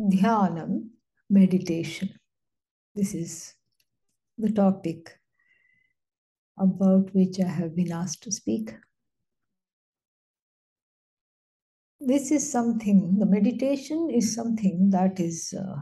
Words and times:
Dhyanam, 0.00 0.90
meditation. 1.28 2.10
This 2.94 3.14
is 3.14 3.54
the 4.36 4.52
topic 4.52 5.18
about 6.56 7.12
which 7.14 7.40
I 7.40 7.48
have 7.48 7.74
been 7.74 7.90
asked 7.90 8.22
to 8.22 8.32
speak. 8.32 8.70
This 12.00 12.30
is 12.30 12.50
something, 12.50 13.18
the 13.18 13.26
meditation 13.26 14.08
is 14.08 14.36
something 14.36 14.90
that 14.90 15.18
is 15.18 15.52
uh, 15.52 15.80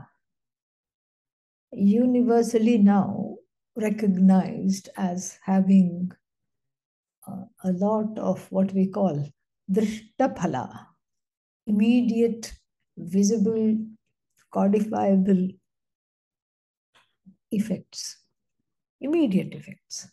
universally 1.72 2.78
now 2.78 3.36
recognized 3.76 4.88
as 4.96 5.38
having 5.44 6.10
uh, 7.28 7.44
a 7.64 7.72
lot 7.72 8.18
of 8.18 8.50
what 8.50 8.72
we 8.72 8.86
call 8.86 9.28
drishtaphala, 9.70 10.86
immediate, 11.66 12.54
visible, 12.96 13.76
codifiable 14.56 15.48
effects, 17.50 18.18
immediate 19.00 19.54
effects. 19.54 20.08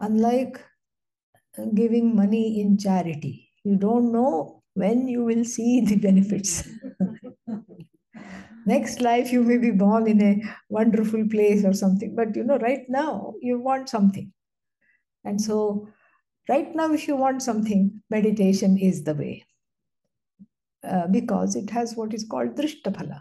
Unlike 0.00 0.60
uh, 1.58 1.66
giving 1.74 2.16
money 2.16 2.60
in 2.60 2.78
charity, 2.78 3.50
you 3.64 3.76
don't 3.76 4.12
know 4.12 4.62
when 4.74 5.08
you 5.08 5.24
will 5.24 5.44
see 5.44 5.80
the 5.80 5.96
benefits. 5.96 6.68
Next 8.66 9.00
life, 9.00 9.32
you 9.32 9.42
may 9.42 9.58
be 9.58 9.70
born 9.70 10.06
in 10.06 10.22
a 10.22 10.42
wonderful 10.68 11.26
place 11.28 11.64
or 11.64 11.72
something, 11.72 12.14
but 12.14 12.36
you 12.36 12.44
know, 12.44 12.58
right 12.58 12.84
now, 12.88 13.34
you 13.40 13.58
want 13.58 13.88
something. 13.88 14.32
And 15.24 15.40
so, 15.40 15.88
right 16.48 16.74
now, 16.74 16.92
if 16.92 17.08
you 17.08 17.16
want 17.16 17.42
something, 17.42 18.02
meditation 18.10 18.78
is 18.78 19.04
the 19.04 19.14
way. 19.14 19.47
Uh, 20.84 21.08
because 21.08 21.56
it 21.56 21.68
has 21.70 21.96
what 21.96 22.14
is 22.14 22.24
called 22.24 22.54
drishtaphala, 22.54 23.20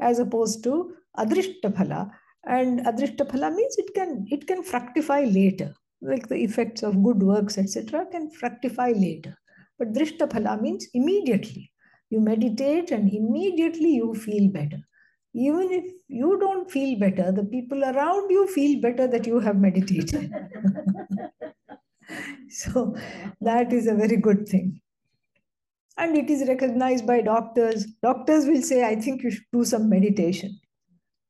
as 0.00 0.18
opposed 0.18 0.64
to 0.64 0.92
adrishtaphala. 1.16 2.10
And 2.44 2.80
adrishtaphala 2.80 3.54
means 3.54 3.76
it 3.78 3.94
can 3.94 4.26
it 4.28 4.46
can 4.48 4.64
fructify 4.64 5.20
later, 5.20 5.72
like 6.00 6.28
the 6.28 6.36
effects 6.36 6.82
of 6.82 7.02
good 7.04 7.22
works, 7.22 7.58
etc., 7.58 8.06
can 8.10 8.28
fructify 8.30 8.90
later. 8.90 9.36
But 9.78 9.92
drishtaphala 9.92 10.60
means 10.60 10.88
immediately. 10.94 11.70
You 12.10 12.20
meditate 12.20 12.90
and 12.90 13.12
immediately 13.12 13.90
you 13.94 14.12
feel 14.14 14.50
better. 14.50 14.78
Even 15.32 15.70
if 15.70 15.84
you 16.08 16.38
don't 16.40 16.68
feel 16.68 16.98
better, 16.98 17.30
the 17.30 17.44
people 17.44 17.84
around 17.84 18.30
you 18.30 18.48
feel 18.48 18.80
better 18.80 19.06
that 19.06 19.28
you 19.28 19.38
have 19.38 19.56
meditated. 19.56 20.32
so 22.48 22.96
that 23.40 23.72
is 23.72 23.86
a 23.86 23.94
very 23.94 24.16
good 24.16 24.48
thing. 24.48 24.80
And 25.98 26.16
it 26.16 26.28
is 26.28 26.46
recognized 26.46 27.06
by 27.06 27.22
doctors. 27.22 27.86
Doctors 28.02 28.46
will 28.46 28.62
say, 28.62 28.84
I 28.84 28.96
think 28.96 29.22
you 29.22 29.30
should 29.30 29.46
do 29.52 29.64
some 29.64 29.88
meditation. 29.88 30.58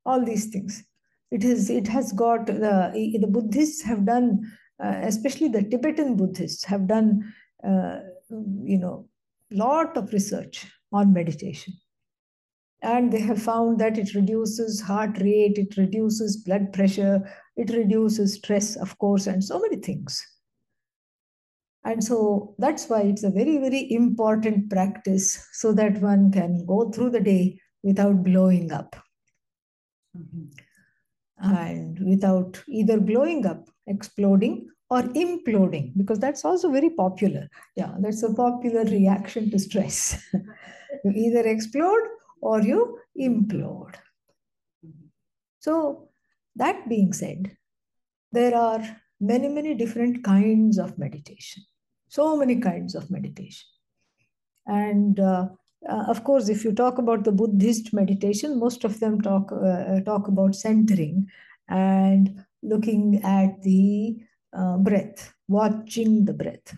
All 0.04 0.24
these 0.24 0.46
things. 0.46 0.84
It 1.30 1.44
is. 1.44 1.70
It 1.70 1.88
has 1.88 2.12
got 2.12 2.46
the 2.46 2.92
the 3.20 3.26
Buddhists 3.26 3.82
have 3.82 4.06
done, 4.06 4.40
uh, 4.82 5.00
especially 5.02 5.48
the 5.48 5.62
Tibetan 5.62 6.16
Buddhists 6.16 6.64
have 6.64 6.86
done, 6.86 7.32
uh, 7.64 7.98
you 8.30 8.78
know, 8.78 9.08
lot 9.50 9.96
of 9.96 10.12
research 10.12 10.66
on 10.92 11.12
meditation. 11.12 11.74
And 12.82 13.12
they 13.12 13.20
have 13.20 13.42
found 13.42 13.80
that 13.80 13.98
it 13.98 14.14
reduces 14.14 14.80
heart 14.80 15.18
rate, 15.18 15.58
it 15.58 15.76
reduces 15.76 16.36
blood 16.36 16.72
pressure, 16.72 17.28
it 17.56 17.70
reduces 17.70 18.34
stress, 18.34 18.76
of 18.76 18.96
course, 18.98 19.26
and 19.26 19.42
so 19.42 19.58
many 19.58 19.76
things. 19.76 20.24
And 21.86 22.02
so 22.02 22.56
that's 22.58 22.88
why 22.88 23.02
it's 23.02 23.22
a 23.22 23.30
very, 23.30 23.58
very 23.58 23.90
important 23.92 24.68
practice 24.68 25.48
so 25.52 25.72
that 25.74 26.02
one 26.02 26.32
can 26.32 26.66
go 26.66 26.90
through 26.90 27.10
the 27.10 27.20
day 27.20 27.60
without 27.84 28.24
blowing 28.24 28.72
up. 28.72 28.96
Mm-hmm. 30.18 30.46
And 31.38 32.00
without 32.00 32.60
either 32.68 32.98
blowing 32.98 33.46
up, 33.46 33.68
exploding, 33.86 34.68
or 34.90 35.02
imploding, 35.02 35.92
because 35.96 36.18
that's 36.18 36.44
also 36.44 36.72
very 36.72 36.90
popular. 36.90 37.48
Yeah, 37.76 37.94
that's 38.00 38.22
a 38.24 38.34
popular 38.34 38.82
reaction 38.82 39.50
to 39.52 39.58
stress. 39.58 40.20
you 41.04 41.12
either 41.14 41.46
explode 41.46 42.02
or 42.40 42.62
you 42.62 42.98
implode. 43.20 43.94
So, 45.60 46.08
that 46.56 46.88
being 46.88 47.12
said, 47.12 47.56
there 48.32 48.56
are 48.56 48.82
many, 49.20 49.48
many 49.48 49.74
different 49.74 50.24
kinds 50.24 50.78
of 50.78 50.98
meditation, 50.98 51.62
so 52.08 52.36
many 52.36 52.56
kinds 52.56 52.94
of 52.94 53.10
meditation. 53.10 53.66
And 54.66 55.20
uh, 55.20 55.48
uh, 55.88 56.04
of 56.08 56.24
course, 56.24 56.48
if 56.48 56.64
you 56.64 56.72
talk 56.72 56.98
about 56.98 57.24
the 57.24 57.32
Buddhist 57.32 57.92
meditation, 57.92 58.58
most 58.58 58.84
of 58.84 58.98
them 59.00 59.20
talk, 59.20 59.52
uh, 59.52 60.00
talk 60.00 60.28
about 60.28 60.54
centering 60.54 61.28
and 61.68 62.44
looking 62.62 63.20
at 63.22 63.62
the 63.62 64.16
uh, 64.52 64.76
breath, 64.78 65.32
watching 65.48 66.24
the 66.24 66.32
breath, 66.32 66.76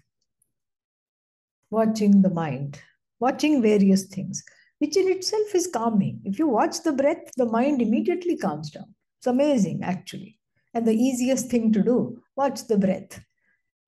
watching 1.70 2.22
the 2.22 2.30
mind, 2.30 2.80
watching 3.20 3.62
various 3.62 4.04
things, 4.04 4.42
which 4.78 4.96
in 4.96 5.08
itself 5.08 5.54
is 5.54 5.66
calming. 5.66 6.20
If 6.24 6.38
you 6.38 6.48
watch 6.48 6.82
the 6.82 6.92
breath, 6.92 7.30
the 7.36 7.46
mind 7.46 7.80
immediately 7.80 8.36
calms 8.36 8.70
down. 8.70 8.94
It's 9.18 9.26
amazing, 9.26 9.82
actually. 9.82 10.38
And 10.74 10.86
the 10.86 10.94
easiest 10.94 11.48
thing 11.48 11.72
to 11.72 11.82
do, 11.82 12.22
watch 12.36 12.66
the 12.66 12.78
breath. 12.78 13.20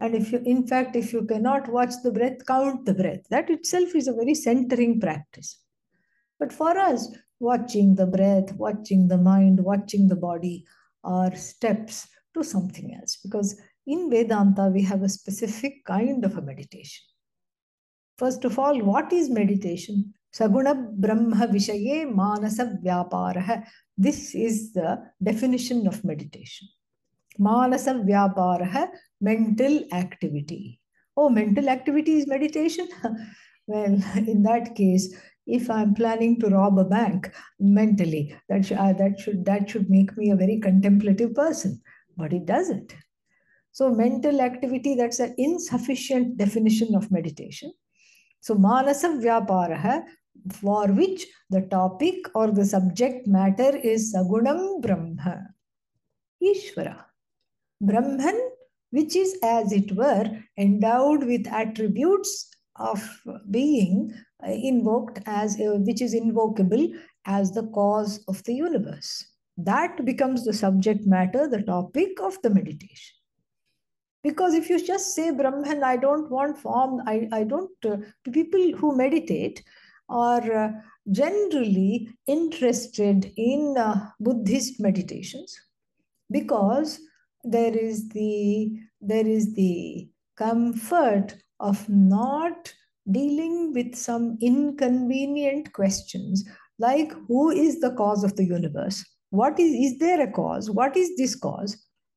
And 0.00 0.14
if 0.14 0.32
you, 0.32 0.42
in 0.44 0.66
fact, 0.66 0.96
if 0.96 1.12
you 1.12 1.24
cannot 1.24 1.68
watch 1.68 1.92
the 2.02 2.10
breath, 2.10 2.46
count 2.46 2.86
the 2.86 2.94
breath. 2.94 3.20
That 3.30 3.50
itself 3.50 3.94
is 3.94 4.08
a 4.08 4.14
very 4.14 4.34
centering 4.34 4.98
practice. 4.98 5.58
But 6.38 6.52
for 6.52 6.76
us, 6.76 7.14
watching 7.38 7.94
the 7.94 8.06
breath, 8.06 8.54
watching 8.54 9.08
the 9.08 9.18
mind, 9.18 9.60
watching 9.62 10.08
the 10.08 10.16
body 10.16 10.64
are 11.04 11.34
steps 11.36 12.08
to 12.34 12.42
something 12.42 12.94
else. 12.94 13.18
Because 13.22 13.60
in 13.86 14.08
Vedanta, 14.10 14.70
we 14.72 14.82
have 14.82 15.02
a 15.02 15.08
specific 15.08 15.84
kind 15.84 16.24
of 16.24 16.36
a 16.36 16.42
meditation. 16.42 17.04
First 18.16 18.44
of 18.44 18.58
all, 18.58 18.78
what 18.80 19.12
is 19.12 19.28
meditation? 19.30 20.14
Saguna 20.32 20.92
Brahma 20.92 21.46
Vishaye 21.48 22.10
Manasa 22.14 22.78
Vyaparaha. 22.84 23.64
This 23.96 24.34
is 24.34 24.72
the 24.72 25.02
definition 25.22 25.86
of 25.86 26.04
meditation. 26.04 26.68
Manasa 27.38 27.94
Vyaparaha, 27.94 28.88
mental 29.20 29.84
activity. 29.92 30.80
Oh, 31.16 31.28
mental 31.28 31.68
activity 31.68 32.18
is 32.18 32.26
meditation? 32.26 32.88
well, 33.66 33.98
in 34.16 34.42
that 34.44 34.74
case, 34.74 35.14
if 35.46 35.68
I'm 35.70 35.94
planning 35.94 36.38
to 36.40 36.48
rob 36.48 36.78
a 36.78 36.84
bank 36.84 37.32
mentally, 37.58 38.34
that, 38.48 38.64
sh- 38.64 38.72
uh, 38.72 38.92
that, 38.94 39.18
should, 39.18 39.44
that 39.44 39.68
should 39.68 39.90
make 39.90 40.16
me 40.16 40.30
a 40.30 40.36
very 40.36 40.58
contemplative 40.60 41.34
person. 41.34 41.80
But 42.16 42.32
it 42.32 42.46
doesn't. 42.46 42.94
So 43.72 43.90
mental 43.90 44.40
activity, 44.40 44.94
that's 44.94 45.20
an 45.20 45.34
insufficient 45.38 46.36
definition 46.36 46.94
of 46.94 47.10
meditation. 47.10 47.72
So 48.40 48.54
Manasa 48.54 49.08
Vyaparaha, 49.08 50.02
for 50.52 50.88
which 50.88 51.26
the 51.50 51.62
topic 51.62 52.16
or 52.34 52.50
the 52.50 52.64
subject 52.64 53.26
matter 53.26 53.76
is 53.76 54.14
Sagunam 54.14 54.80
Brahma, 54.80 55.48
Ishvara. 56.42 57.04
Brahman, 57.80 58.49
which 58.90 59.16
is 59.16 59.38
as 59.42 59.72
it 59.72 59.92
were 59.92 60.30
endowed 60.58 61.24
with 61.24 61.46
attributes 61.46 62.48
of 62.76 63.02
being 63.50 64.12
invoked 64.44 65.20
as, 65.26 65.60
uh, 65.60 65.76
which 65.80 66.00
is 66.00 66.14
invocable 66.14 66.88
as 67.26 67.52
the 67.52 67.66
cause 67.68 68.24
of 68.26 68.42
the 68.44 68.54
universe. 68.54 69.26
That 69.56 70.04
becomes 70.04 70.44
the 70.44 70.52
subject 70.52 71.06
matter, 71.06 71.46
the 71.46 71.62
topic 71.62 72.20
of 72.20 72.40
the 72.42 72.50
meditation. 72.50 73.16
Because 74.22 74.54
if 74.54 74.68
you 74.68 74.84
just 74.84 75.14
say 75.14 75.30
Brahman, 75.30 75.82
I 75.82 75.96
don't 75.96 76.30
want 76.30 76.58
form, 76.58 77.02
I, 77.06 77.28
I 77.32 77.44
don't, 77.44 77.70
uh, 77.84 77.98
people 78.32 78.72
who 78.76 78.96
meditate 78.96 79.62
are 80.08 80.52
uh, 80.52 80.72
generally 81.10 82.10
interested 82.26 83.32
in 83.36 83.76
uh, 83.78 84.10
Buddhist 84.18 84.80
meditations 84.80 85.58
because 86.30 87.00
there 87.44 87.76
is 87.76 88.08
the 88.10 88.78
there 89.00 89.26
is 89.26 89.54
the 89.54 90.08
comfort 90.36 91.36
of 91.58 91.88
not 91.88 92.72
dealing 93.10 93.72
with 93.72 93.94
some 93.94 94.36
inconvenient 94.40 95.72
questions 95.72 96.44
like 96.78 97.12
who 97.28 97.50
is 97.50 97.80
the 97.80 97.92
cause 97.92 98.24
of 98.24 98.36
the 98.36 98.44
universe? 98.44 99.04
What 99.30 99.60
is 99.60 99.72
is 99.92 99.98
there 99.98 100.20
a 100.22 100.32
cause? 100.32 100.70
What 100.70 100.96
is 100.96 101.16
this 101.16 101.34
cause? 101.34 101.76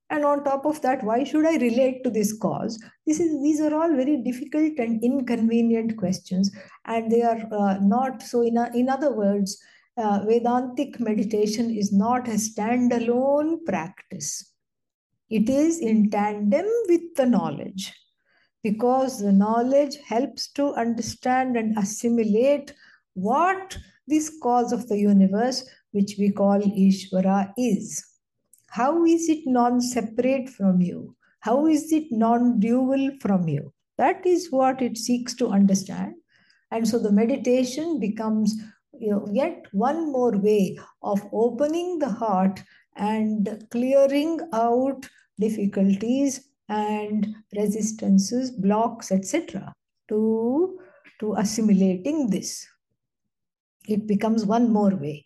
And 0.09 0.25
on 0.25 0.43
top 0.43 0.65
of 0.65 0.81
that 0.81 1.03
why 1.03 1.23
should 1.23 1.45
i 1.45 1.55
relate 1.57 2.03
to 2.03 2.09
this 2.09 2.37
cause? 2.37 2.81
This 3.07 3.19
is 3.19 3.41
these 3.41 3.61
are 3.61 3.73
all 3.73 3.95
very 3.95 4.17
difficult 4.17 4.77
and 4.77 5.03
inconvenient 5.03 5.97
questions 5.97 6.51
and 6.85 7.11
they 7.11 7.21
are 7.21 7.41
uh, 7.51 7.77
not 7.81 8.21
so 8.21 8.41
in, 8.41 8.57
a, 8.57 8.69
in 8.73 8.89
other 8.89 9.13
words 9.15 9.57
uh, 9.97 10.19
vedantic 10.27 10.99
meditation 10.99 11.69
is 11.69 11.91
not 11.91 12.27
a 12.27 12.31
standalone 12.31 13.63
practice 13.65 14.52
it 15.37 15.49
is 15.49 15.79
in 15.79 16.09
tandem 16.11 16.67
with 16.87 17.15
the 17.15 17.25
knowledge 17.25 17.91
because 18.61 19.19
the 19.19 19.31
knowledge 19.31 19.97
helps 20.07 20.47
to 20.49 20.73
understand 20.73 21.57
and 21.57 21.77
assimilate 21.77 22.73
what 23.15 23.77
this 24.07 24.37
cause 24.43 24.71
of 24.71 24.87
the 24.89 24.97
universe, 24.97 25.67
which 25.91 26.15
we 26.19 26.31
call 26.31 26.59
Ishvara, 26.59 27.51
is. 27.57 28.05
How 28.69 29.05
is 29.05 29.27
it 29.27 29.47
non 29.47 29.81
separate 29.81 30.49
from 30.49 30.81
you? 30.81 31.15
How 31.39 31.65
is 31.65 31.91
it 31.91 32.11
non 32.11 32.59
dual 32.59 33.11
from 33.19 33.47
you? 33.47 33.73
That 33.97 34.25
is 34.25 34.51
what 34.51 34.81
it 34.81 34.97
seeks 34.97 35.33
to 35.35 35.47
understand. 35.47 36.13
And 36.71 36.87
so 36.87 36.99
the 36.99 37.11
meditation 37.11 37.99
becomes 37.99 38.55
you 38.93 39.11
know, 39.11 39.27
yet 39.31 39.65
one 39.71 40.11
more 40.11 40.37
way 40.37 40.77
of 41.01 41.21
opening 41.31 41.99
the 41.99 42.09
heart 42.09 42.63
and 42.95 43.65
clearing 43.71 44.39
out 44.53 45.09
difficulties 45.39 46.49
and 46.69 47.35
resistances, 47.55 48.51
blocks, 48.51 49.11
etc., 49.11 49.73
to, 50.09 50.79
to 51.19 51.33
assimilating 51.35 52.29
this. 52.29 52.67
It 53.87 54.07
becomes 54.07 54.45
one 54.45 54.71
more 54.71 54.95
way. 54.95 55.25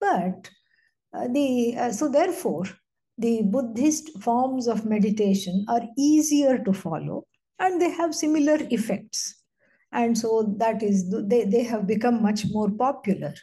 But 0.00 0.50
uh, 1.14 1.28
the 1.28 1.76
uh, 1.76 1.92
so 1.92 2.08
therefore, 2.08 2.64
the 3.18 3.42
Buddhist 3.42 4.18
forms 4.20 4.66
of 4.66 4.84
meditation 4.84 5.64
are 5.68 5.82
easier 5.98 6.58
to 6.58 6.72
follow 6.72 7.24
and 7.58 7.80
they 7.80 7.90
have 7.90 8.14
similar 8.14 8.58
effects. 8.70 9.42
And 9.92 10.16
so 10.16 10.54
that 10.58 10.82
is, 10.82 11.10
they, 11.10 11.44
they 11.44 11.62
have 11.64 11.86
become 11.86 12.22
much 12.22 12.44
more 12.50 12.70
popular. 12.70 13.34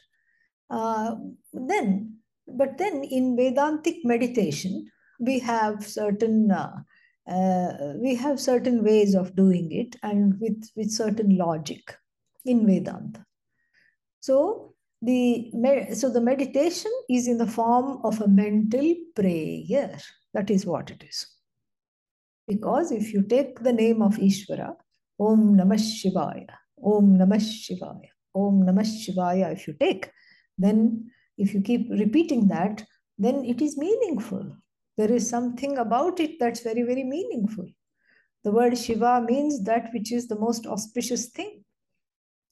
Uh, 0.69 1.15
then, 1.53 2.17
but 2.47 2.77
then 2.77 3.03
in 3.03 3.37
Vedantic 3.37 4.03
meditation, 4.03 4.89
we 5.19 5.39
have 5.39 5.85
certain 5.85 6.51
uh, 6.51 6.73
uh, 7.29 7.93
we 7.97 8.15
have 8.15 8.39
certain 8.39 8.83
ways 8.83 9.13
of 9.13 9.35
doing 9.35 9.71
it 9.71 9.95
and 10.01 10.39
with, 10.39 10.67
with 10.75 10.89
certain 10.89 11.37
logic 11.37 11.95
in 12.43 12.65
Vedanta. 12.65 13.23
So 14.21 14.73
the 15.01 15.51
so 15.93 16.09
the 16.09 16.21
meditation 16.21 16.91
is 17.09 17.27
in 17.27 17.37
the 17.37 17.47
form 17.47 17.99
of 18.03 18.19
a 18.21 18.27
mental 18.27 18.95
prayer. 19.15 19.97
That 20.33 20.49
is 20.49 20.65
what 20.65 20.89
it 20.89 21.03
is. 21.07 21.27
Because 22.47 22.91
if 22.91 23.13
you 23.13 23.21
take 23.21 23.59
the 23.59 23.73
name 23.73 24.01
of 24.01 24.17
Ishvara, 24.17 24.73
Om 25.19 25.55
Namah 25.55 25.77
Shivaya, 25.77 26.47
Om 26.83 27.17
Namah 27.17 27.39
Shivaya, 27.39 28.09
Om 28.33 28.63
Namah 28.65 28.85
Shivaya, 28.85 29.53
if 29.53 29.67
you 29.67 29.75
take, 29.79 30.09
then 30.57 31.11
if 31.37 31.53
you 31.53 31.61
keep 31.61 31.89
repeating 31.91 32.47
that, 32.47 32.83
then 33.19 33.45
it 33.45 33.61
is 33.61 33.77
meaningful. 33.77 34.57
There 34.99 35.13
is 35.13 35.29
something 35.29 35.77
about 35.77 36.19
it 36.19 36.31
that's 36.41 36.59
very, 36.59 36.81
very 36.81 37.05
meaningful. 37.05 37.65
The 38.43 38.51
word 38.51 38.77
Shiva 38.77 39.21
means 39.25 39.63
that 39.63 39.93
which 39.93 40.11
is 40.11 40.27
the 40.27 40.37
most 40.37 40.65
auspicious 40.67 41.27
thing. 41.27 41.63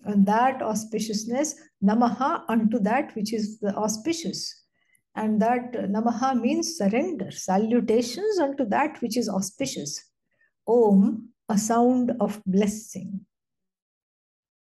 And 0.05 0.25
that 0.27 0.59
auspiciousness, 0.59 1.55
namaha 1.83 2.43
unto 2.47 2.79
that 2.79 3.13
which 3.15 3.33
is 3.33 3.59
the 3.59 3.75
auspicious. 3.75 4.63
And 5.13 5.41
that 5.41 5.73
namaha 5.73 6.39
means 6.39 6.77
surrender, 6.77 7.31
salutations 7.31 8.39
unto 8.39 8.63
that 8.69 9.01
which 9.01 9.17
is 9.17 9.27
auspicious. 9.27 10.01
Om, 10.65 11.27
a 11.49 11.57
sound 11.57 12.13
of 12.21 12.41
blessing. 12.45 13.25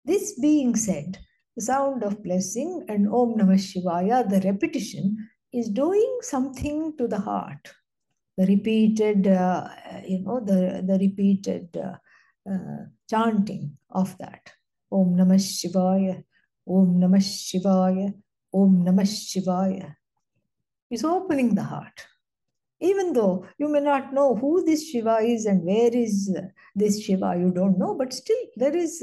This 0.04 0.38
being 0.38 0.76
said, 0.76 1.20
the 1.56 1.62
sound 1.62 2.02
of 2.02 2.22
blessing 2.22 2.84
and 2.90 3.08
Om 3.08 3.38
Namah 3.38 3.56
Shivaya, 3.56 4.28
the 4.28 4.46
repetition, 4.46 5.16
is 5.52 5.68
doing 5.68 6.18
something 6.22 6.96
to 6.96 7.06
the 7.06 7.18
heart. 7.18 7.72
The 8.38 8.46
repeated, 8.46 9.28
uh, 9.28 9.68
you 10.06 10.20
know, 10.20 10.40
the, 10.40 10.82
the 10.86 10.98
repeated 10.98 11.76
uh, 11.76 11.96
uh, 12.50 12.84
chanting 13.08 13.76
of 13.90 14.16
that. 14.18 14.50
Om 14.90 15.14
Namah 15.16 15.34
Shivaya, 15.34 16.22
Om 16.66 16.98
Namah 16.98 17.18
Shivaya, 17.18 18.14
Om 18.54 18.84
Namah 18.84 19.02
Shivaya. 19.02 19.94
Is 20.90 21.04
opening 21.04 21.54
the 21.54 21.62
heart. 21.62 22.06
Even 22.80 23.12
though 23.12 23.46
you 23.58 23.68
may 23.68 23.80
not 23.80 24.12
know 24.12 24.34
who 24.34 24.64
this 24.64 24.90
Shiva 24.90 25.18
is 25.18 25.46
and 25.46 25.62
where 25.62 25.94
is 25.94 26.36
this 26.74 27.00
Shiva, 27.02 27.36
you 27.38 27.50
don't 27.50 27.78
know, 27.78 27.94
but 27.94 28.12
still 28.12 28.36
there 28.56 28.76
is, 28.76 29.02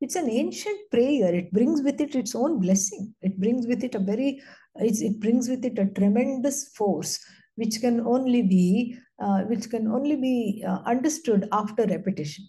it's 0.00 0.16
an 0.16 0.28
ancient 0.28 0.90
prayer. 0.90 1.34
It 1.34 1.52
brings 1.52 1.80
with 1.80 2.00
it 2.00 2.14
its 2.14 2.34
own 2.34 2.58
blessing. 2.58 3.14
It 3.22 3.38
brings 3.38 3.66
with 3.66 3.84
it 3.84 3.94
a 3.94 4.00
very 4.00 4.42
it's, 4.76 5.00
it 5.00 5.20
brings 5.20 5.48
with 5.48 5.64
it 5.64 5.78
a 5.78 5.86
tremendous 5.86 6.68
force 6.68 7.18
which 7.56 7.80
can 7.80 8.00
only 8.00 8.42
be 8.42 8.96
uh, 9.20 9.42
which 9.42 9.68
can 9.68 9.86
only 9.86 10.16
be 10.16 10.64
uh, 10.66 10.78
understood 10.86 11.46
after 11.52 11.84
repetition. 11.86 12.46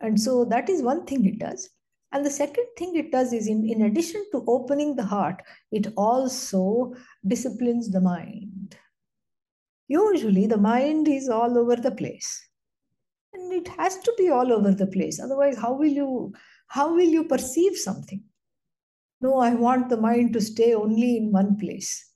And 0.00 0.18
so 0.18 0.46
that 0.46 0.70
is 0.70 0.82
one 0.82 1.04
thing 1.04 1.26
it 1.26 1.38
does. 1.38 1.68
And 2.12 2.24
the 2.24 2.30
second 2.30 2.64
thing 2.78 2.96
it 2.96 3.12
does 3.12 3.34
is 3.34 3.46
in, 3.46 3.68
in 3.68 3.82
addition 3.82 4.24
to 4.32 4.44
opening 4.48 4.96
the 4.96 5.04
heart 5.04 5.42
it 5.70 5.88
also 5.96 6.94
disciplines 7.26 7.90
the 7.90 8.00
mind. 8.00 8.76
Usually 9.88 10.46
the 10.46 10.56
mind 10.56 11.06
is 11.06 11.28
all 11.28 11.58
over 11.58 11.76
the 11.76 11.90
place. 11.90 12.48
And 13.34 13.52
it 13.52 13.68
has 13.68 13.98
to 13.98 14.12
be 14.16 14.30
all 14.30 14.52
over 14.52 14.72
the 14.72 14.86
place. 14.86 15.20
Otherwise 15.20 15.58
how 15.58 15.74
will 15.74 15.92
you 15.92 16.32
how 16.68 16.94
will 16.94 17.08
you 17.08 17.24
perceive 17.24 17.76
something 17.76 18.22
no, 19.20 19.38
I 19.38 19.54
want 19.54 19.88
the 19.88 19.96
mind 19.96 20.32
to 20.32 20.40
stay 20.40 20.74
only 20.74 21.16
in 21.18 21.32
one 21.32 21.58
place. 21.58 22.06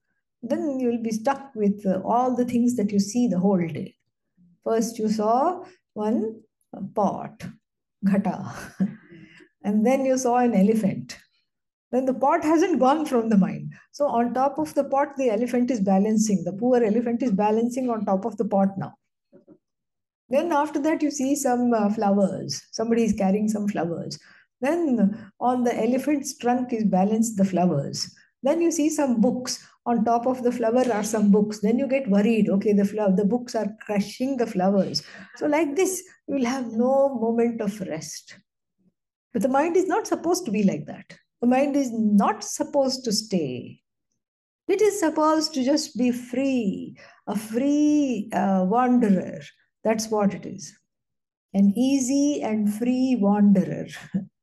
Then 0.42 0.78
you 0.78 0.88
will 0.88 1.02
be 1.02 1.10
stuck 1.10 1.54
with 1.54 1.84
uh, 1.86 2.00
all 2.04 2.34
the 2.34 2.44
things 2.44 2.76
that 2.76 2.90
you 2.90 2.98
see 2.98 3.28
the 3.28 3.38
whole 3.38 3.66
day. 3.66 3.94
First, 4.62 4.98
you 4.98 5.08
saw 5.08 5.64
one 5.92 6.42
pot, 6.94 7.44
ghata, 8.06 8.54
and 9.64 9.86
then 9.86 10.04
you 10.04 10.16
saw 10.16 10.38
an 10.38 10.54
elephant. 10.54 11.18
Then 11.92 12.06
the 12.06 12.14
pot 12.14 12.42
hasn't 12.42 12.80
gone 12.80 13.06
from 13.06 13.28
the 13.28 13.36
mind. 13.36 13.72
So, 13.92 14.06
on 14.06 14.34
top 14.34 14.58
of 14.58 14.74
the 14.74 14.84
pot, 14.84 15.16
the 15.16 15.30
elephant 15.30 15.70
is 15.70 15.80
balancing. 15.80 16.42
The 16.44 16.52
poor 16.52 16.82
elephant 16.82 17.22
is 17.22 17.30
balancing 17.30 17.88
on 17.88 18.04
top 18.04 18.24
of 18.24 18.36
the 18.36 18.46
pot 18.46 18.76
now. 18.76 18.94
Then, 20.28 20.50
after 20.52 20.80
that, 20.80 21.02
you 21.02 21.10
see 21.10 21.36
some 21.36 21.72
uh, 21.72 21.90
flowers. 21.90 22.66
Somebody 22.72 23.04
is 23.04 23.12
carrying 23.12 23.48
some 23.48 23.68
flowers. 23.68 24.18
Then 24.60 25.30
on 25.40 25.64
the 25.64 25.76
elephant's 25.76 26.36
trunk 26.38 26.72
is 26.72 26.84
balanced 26.84 27.36
the 27.36 27.44
flowers. 27.44 28.14
Then 28.42 28.60
you 28.60 28.70
see 28.70 28.90
some 28.90 29.20
books. 29.20 29.66
On 29.86 30.04
top 30.04 30.26
of 30.26 30.42
the 30.42 30.52
flower 30.52 30.84
are 30.92 31.02
some 31.02 31.30
books. 31.30 31.60
Then 31.60 31.78
you 31.78 31.86
get 31.86 32.08
worried. 32.08 32.48
Okay, 32.48 32.72
the 32.72 32.84
flower, 32.84 33.14
the 33.14 33.24
books 33.24 33.54
are 33.54 33.74
crushing 33.84 34.36
the 34.36 34.46
flowers. 34.46 35.02
So 35.36 35.46
like 35.46 35.76
this, 35.76 36.02
you 36.26 36.36
will 36.36 36.44
have 36.44 36.72
no 36.72 37.14
moment 37.14 37.60
of 37.60 37.80
rest. 37.80 38.36
But 39.32 39.42
the 39.42 39.48
mind 39.48 39.76
is 39.76 39.86
not 39.86 40.06
supposed 40.06 40.44
to 40.46 40.50
be 40.50 40.62
like 40.62 40.86
that. 40.86 41.18
The 41.40 41.48
mind 41.48 41.76
is 41.76 41.90
not 41.92 42.44
supposed 42.44 43.04
to 43.04 43.12
stay. 43.12 43.80
It 44.68 44.80
is 44.80 44.98
supposed 44.98 45.52
to 45.54 45.64
just 45.64 45.98
be 45.98 46.10
free, 46.10 46.96
a 47.26 47.36
free 47.36 48.30
uh, 48.32 48.64
wanderer. 48.66 49.40
That's 49.82 50.08
what 50.08 50.32
it 50.32 50.46
is. 50.46 50.74
An 51.52 51.74
easy 51.76 52.42
and 52.42 52.72
free 52.72 53.18
wanderer. 53.20 53.86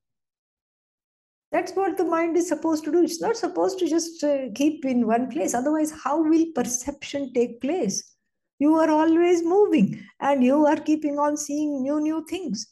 That's 1.51 1.73
what 1.73 1.97
the 1.97 2.05
mind 2.05 2.37
is 2.37 2.47
supposed 2.47 2.85
to 2.85 2.91
do. 2.91 3.03
It's 3.03 3.21
not 3.21 3.35
supposed 3.35 3.79
to 3.79 3.87
just 3.87 4.23
uh, 4.23 4.45
keep 4.55 4.85
in 4.85 5.05
one 5.05 5.29
place. 5.29 5.53
Otherwise, 5.53 5.91
how 5.91 6.21
will 6.23 6.45
perception 6.55 7.33
take 7.33 7.59
place? 7.59 8.15
You 8.59 8.75
are 8.75 8.89
always 8.89 9.43
moving 9.43 10.01
and 10.19 10.43
you 10.43 10.65
are 10.65 10.77
keeping 10.77 11.19
on 11.19 11.35
seeing 11.35 11.81
new, 11.81 11.99
new 11.99 12.25
things. 12.29 12.67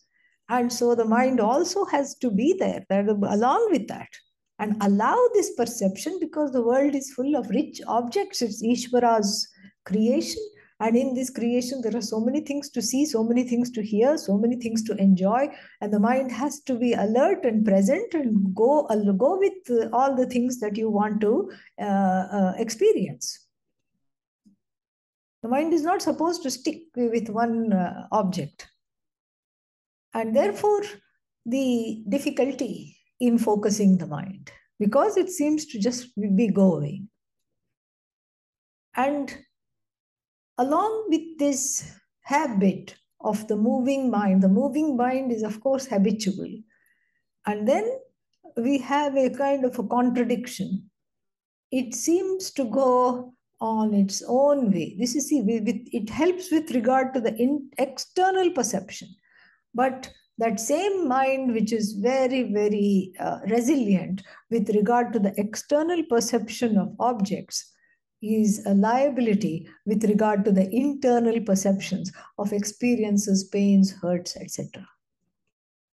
And 0.47 0.71
so 0.71 0.95
the 0.95 1.05
mind 1.05 1.39
also 1.39 1.85
has 1.85 2.15
to 2.19 2.31
be 2.31 2.55
there, 2.57 2.85
there 2.89 3.07
along 3.07 3.67
with 3.71 3.87
that 3.87 4.09
and 4.59 4.75
allow 4.81 5.17
this 5.33 5.51
perception 5.55 6.17
because 6.19 6.51
the 6.51 6.61
world 6.61 6.93
is 6.93 7.13
full 7.13 7.35
of 7.35 7.49
rich 7.49 7.81
objects. 7.87 8.41
It's 8.41 8.61
Ishvara's 8.61 9.47
creation 9.85 10.41
and 10.81 10.95
in 10.95 11.13
this 11.13 11.29
creation, 11.29 11.81
there 11.81 11.95
are 11.95 12.01
so 12.01 12.21
many 12.21 12.39
things 12.39 12.69
to 12.69 12.81
see, 12.81 13.05
so 13.05 13.21
many 13.21 13.43
things 13.43 13.69
to 13.71 13.83
hear, 13.83 14.17
so 14.17 14.37
many 14.37 14.55
things 14.55 14.81
to 14.83 14.95
enjoy. 14.95 15.49
And 15.81 15.91
the 15.91 15.99
mind 15.99 16.31
has 16.31 16.61
to 16.61 16.75
be 16.75 16.93
alert 16.93 17.43
and 17.43 17.65
present 17.65 18.13
and 18.13 18.55
go, 18.55 18.87
go 19.17 19.37
with 19.37 19.91
all 19.91 20.15
the 20.15 20.25
things 20.25 20.61
that 20.61 20.77
you 20.77 20.89
want 20.89 21.19
to 21.19 21.51
uh, 21.81 21.83
uh, 21.83 22.53
experience. 22.57 23.45
The 25.43 25.49
mind 25.49 25.73
is 25.73 25.81
not 25.81 26.01
supposed 26.01 26.43
to 26.43 26.51
stick 26.51 26.83
with 26.95 27.29
one 27.29 27.73
uh, 27.73 28.07
object. 28.13 28.69
And 30.13 30.33
therefore, 30.33 30.83
the 31.45 32.03
difficulty 32.07 32.97
in 33.19 33.37
focusing 33.37 33.97
the 33.97 34.07
mind 34.07 34.49
because 34.79 35.17
it 35.17 35.29
seems 35.29 35.65
to 35.65 35.79
just 35.79 36.07
be 36.15 36.47
going. 36.47 37.09
And 38.95 39.37
along 40.59 41.05
with 41.09 41.39
this 41.39 41.89
habit 42.23 42.95
of 43.21 43.47
the 43.47 43.55
moving 43.55 44.11
mind, 44.11 44.43
the 44.43 44.49
moving 44.49 44.95
mind 44.95 45.31
is, 45.31 45.41
of 45.41 45.59
course, 45.61 45.87
habitual. 45.87 46.51
And 47.45 47.67
then 47.67 47.89
we 48.57 48.77
have 48.79 49.15
a 49.15 49.29
kind 49.29 49.63
of 49.63 49.79
a 49.79 49.83
contradiction. 49.83 50.89
It 51.71 51.95
seems 51.95 52.51
to 52.51 52.65
go 52.65 53.33
on 53.61 53.93
its 53.93 54.21
own 54.27 54.71
way. 54.71 54.95
This 54.99 55.15
is, 55.15 55.29
see, 55.29 55.39
it 55.39 56.09
helps 56.09 56.51
with 56.51 56.71
regard 56.71 57.13
to 57.13 57.21
the 57.21 57.65
external 57.77 58.51
perception. 58.51 59.09
But 59.73 60.11
that 60.37 60.59
same 60.59 61.07
mind 61.07 61.53
which 61.53 61.71
is 61.71 61.93
very, 61.93 62.51
very 62.51 63.13
uh, 63.19 63.39
resilient 63.47 64.23
with 64.49 64.69
regard 64.69 65.13
to 65.13 65.19
the 65.19 65.33
external 65.37 66.03
perception 66.09 66.77
of 66.77 66.95
objects 66.99 67.73
is 68.21 68.65
a 68.65 68.73
liability 68.73 69.67
with 69.85 70.03
regard 70.03 70.43
to 70.45 70.51
the 70.51 70.69
internal 70.73 71.39
perceptions 71.41 72.11
of 72.37 72.53
experiences, 72.53 73.45
pains, 73.45 73.91
hurts, 74.01 74.35
etc. 74.37 74.87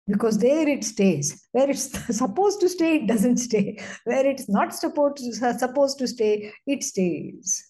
Because 0.07 0.37
there 0.37 0.67
it 0.67 0.83
stays. 0.83 1.47
Where 1.51 1.69
it's 1.69 1.91
supposed 2.17 2.59
to 2.61 2.69
stay, 2.69 2.97
it 2.97 3.07
doesn't 3.07 3.37
stay. 3.49 3.81
Where 4.05 4.25
it's 4.25 4.49
not 4.49 4.73
supposed 4.73 5.17
to, 5.17 5.57
supposed 5.57 5.97
to 5.99 6.07
stay, 6.07 6.51
it 6.67 6.83
stays. 6.83 7.67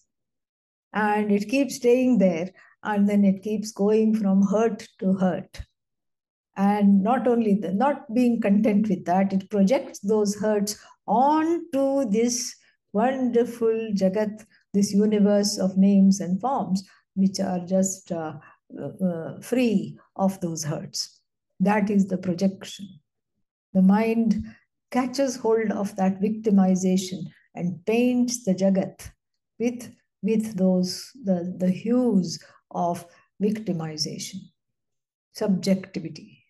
And 0.92 1.32
it 1.32 1.48
keeps 1.48 1.76
staying 1.76 2.18
there. 2.18 2.50
And 2.82 3.08
then 3.08 3.24
it 3.24 3.42
keeps 3.42 3.70
going 3.70 4.16
from 4.16 4.42
hurt 4.42 4.88
to 4.98 5.14
hurt 5.14 5.62
and 6.56 7.02
not 7.02 7.26
only 7.26 7.54
the, 7.54 7.72
not 7.72 8.12
being 8.12 8.40
content 8.40 8.88
with 8.88 9.04
that 9.04 9.32
it 9.32 9.48
projects 9.50 10.00
those 10.00 10.34
hurts 10.34 10.78
onto 11.06 12.04
this 12.10 12.54
wonderful 12.92 13.90
jagat 13.94 14.44
this 14.72 14.92
universe 14.92 15.58
of 15.58 15.76
names 15.76 16.20
and 16.20 16.40
forms 16.40 16.82
which 17.14 17.40
are 17.40 17.60
just 17.60 18.10
uh, 18.12 18.34
uh, 18.80 19.40
free 19.40 19.98
of 20.16 20.40
those 20.40 20.64
hurts. 20.64 21.20
That 21.60 21.90
is 21.90 22.06
the 22.06 22.18
projection. 22.18 22.88
The 23.74 23.82
mind 23.82 24.44
catches 24.90 25.36
hold 25.36 25.70
of 25.70 25.94
that 25.96 26.20
victimization 26.20 27.24
and 27.54 27.84
paints 27.86 28.44
the 28.44 28.54
jagat 28.54 29.10
with 29.58 29.90
with 30.22 30.56
those 30.56 31.10
the, 31.24 31.54
the 31.58 31.70
hues 31.70 32.38
of 32.70 33.04
victimization 33.42 34.40
subjectivity. 35.32 36.44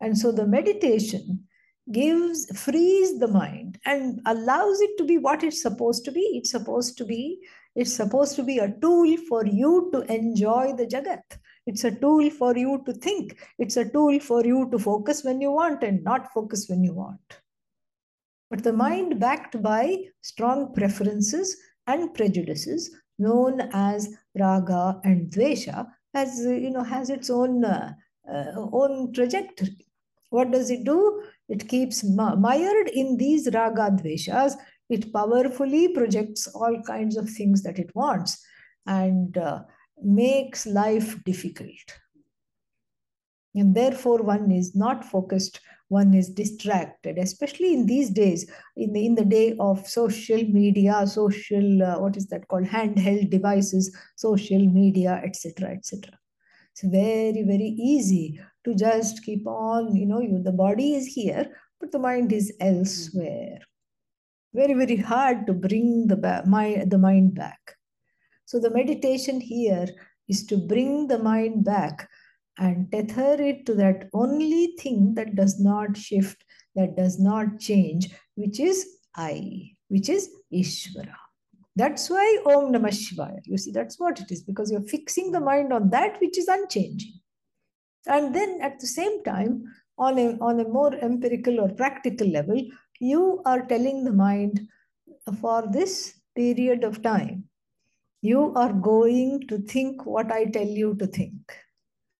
And 0.00 0.16
so 0.16 0.32
the 0.32 0.46
meditation 0.46 1.47
gives, 1.92 2.46
frees 2.58 3.18
the 3.18 3.28
mind 3.28 3.78
and 3.84 4.20
allows 4.26 4.80
it 4.80 4.96
to 4.98 5.04
be 5.04 5.18
what 5.18 5.42
it's 5.42 5.62
supposed 5.62 6.04
to 6.04 6.12
be. 6.12 6.20
It's 6.20 6.50
supposed 6.50 6.96
to 6.98 7.04
be, 7.04 7.40
it's 7.74 7.94
supposed 7.94 8.36
to 8.36 8.42
be 8.42 8.58
a 8.58 8.72
tool 8.80 9.16
for 9.28 9.46
you 9.46 9.90
to 9.92 10.00
enjoy 10.12 10.74
the 10.76 10.86
Jagat. 10.86 11.38
It's 11.66 11.84
a 11.84 11.90
tool 11.90 12.30
for 12.30 12.56
you 12.56 12.82
to 12.86 12.92
think. 12.94 13.38
It's 13.58 13.76
a 13.76 13.88
tool 13.88 14.18
for 14.20 14.44
you 14.44 14.70
to 14.70 14.78
focus 14.78 15.22
when 15.24 15.40
you 15.40 15.52
want 15.52 15.82
and 15.82 16.02
not 16.02 16.32
focus 16.32 16.66
when 16.68 16.82
you 16.82 16.94
want. 16.94 17.20
But 18.50 18.64
the 18.64 18.72
mind 18.72 19.20
backed 19.20 19.62
by 19.62 20.04
strong 20.22 20.72
preferences 20.74 21.56
and 21.86 22.14
prejudices 22.14 22.90
known 23.18 23.68
as 23.72 24.16
raga 24.38 25.00
and 25.04 25.30
dvesha 25.30 25.86
has, 26.14 26.40
you 26.40 26.70
know, 26.70 26.84
has 26.84 27.10
its 27.10 27.28
own, 27.28 27.64
uh, 27.64 27.92
uh, 28.30 28.52
own 28.72 29.12
trajectory. 29.12 29.86
What 30.30 30.50
does 30.50 30.70
it 30.70 30.84
do? 30.84 31.22
It 31.48 31.68
keeps 31.68 32.04
mired 32.04 32.88
in 32.88 33.16
these 33.16 33.48
raga 33.52 33.90
dveshas. 33.90 34.54
It 34.90 35.12
powerfully 35.12 35.88
projects 35.88 36.46
all 36.48 36.82
kinds 36.82 37.16
of 37.16 37.28
things 37.28 37.62
that 37.62 37.78
it 37.78 37.94
wants 37.94 38.42
and 38.86 39.36
uh, 39.36 39.62
makes 40.02 40.66
life 40.66 41.22
difficult. 41.24 41.98
And 43.54 43.74
therefore, 43.74 44.22
one 44.22 44.50
is 44.50 44.74
not 44.76 45.04
focused, 45.04 45.60
one 45.88 46.12
is 46.14 46.28
distracted, 46.28 47.18
especially 47.18 47.72
in 47.72 47.86
these 47.86 48.10
days, 48.10 48.50
in 48.76 48.92
the, 48.92 49.06
in 49.06 49.14
the 49.14 49.24
day 49.24 49.56
of 49.58 49.88
social 49.88 50.42
media, 50.44 51.06
social, 51.06 51.82
uh, 51.82 51.98
what 51.98 52.16
is 52.16 52.26
that 52.28 52.46
called, 52.48 52.66
handheld 52.66 53.30
devices, 53.30 53.96
social 54.16 54.64
media, 54.66 55.20
etc., 55.24 55.70
etc. 55.70 56.12
It's 56.72 56.82
very, 56.82 57.42
very 57.42 57.74
easy 57.78 58.38
to 58.64 58.74
just 58.74 59.24
keep 59.24 59.46
on, 59.46 59.94
you 59.94 60.06
know, 60.06 60.20
you, 60.20 60.42
the 60.42 60.52
body 60.52 60.94
is 60.94 61.06
here, 61.06 61.46
but 61.80 61.92
the 61.92 61.98
mind 61.98 62.32
is 62.32 62.52
elsewhere. 62.60 63.58
Very, 64.54 64.74
very 64.74 64.96
hard 64.96 65.46
to 65.46 65.52
bring 65.52 66.06
the, 66.06 66.42
my, 66.46 66.84
the 66.86 66.98
mind 66.98 67.34
back. 67.34 67.76
So 68.46 68.58
the 68.58 68.70
meditation 68.70 69.40
here 69.40 69.86
is 70.28 70.44
to 70.46 70.56
bring 70.56 71.06
the 71.06 71.18
mind 71.18 71.64
back 71.64 72.08
and 72.58 72.90
tether 72.90 73.40
it 73.40 73.66
to 73.66 73.74
that 73.74 74.08
only 74.12 74.74
thing 74.78 75.14
that 75.14 75.36
does 75.36 75.60
not 75.60 75.96
shift, 75.96 76.42
that 76.74 76.96
does 76.96 77.18
not 77.20 77.60
change, 77.60 78.08
which 78.34 78.58
is 78.58 78.86
I, 79.14 79.70
which 79.88 80.08
is 80.08 80.28
Ishvara. 80.52 81.14
That's 81.76 82.10
why 82.10 82.42
Om 82.46 82.72
Namah 82.72 82.88
Shivaya. 82.88 83.38
You 83.44 83.56
see, 83.56 83.70
that's 83.70 84.00
what 84.00 84.18
it 84.18 84.32
is, 84.32 84.42
because 84.42 84.72
you're 84.72 84.80
fixing 84.80 85.30
the 85.30 85.40
mind 85.40 85.72
on 85.72 85.90
that 85.90 86.20
which 86.20 86.36
is 86.36 86.48
unchanging. 86.48 87.17
And 88.06 88.34
then 88.34 88.60
at 88.62 88.80
the 88.80 88.86
same 88.86 89.22
time, 89.24 89.64
on 89.98 90.18
a, 90.18 90.38
on 90.40 90.60
a 90.60 90.68
more 90.68 90.94
empirical 90.94 91.60
or 91.60 91.68
practical 91.68 92.28
level, 92.28 92.62
you 93.00 93.42
are 93.44 93.66
telling 93.66 94.04
the 94.04 94.12
mind 94.12 94.68
for 95.40 95.64
this 95.70 96.14
period 96.34 96.84
of 96.84 97.02
time, 97.02 97.44
you 98.22 98.52
are 98.54 98.72
going 98.72 99.46
to 99.48 99.58
think 99.58 100.06
what 100.06 100.32
I 100.32 100.46
tell 100.46 100.66
you 100.66 100.94
to 100.96 101.06
think. 101.06 101.56